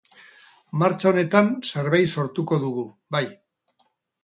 Martxa 0.83 1.09
honetan 1.11 1.51
zerbait 1.73 2.11
sortuko 2.17 2.61
dugu, 2.67 2.89
bai. 3.19 3.25